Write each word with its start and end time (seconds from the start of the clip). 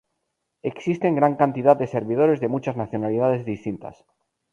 Existen 0.63 1.13
gran 1.15 1.35
cantidad 1.35 1.77
de 1.77 1.85
servidores 1.85 2.39
de 2.41 2.47
muchas 2.47 2.75
nacionalidades 2.75 3.45
distintas. 3.45 4.03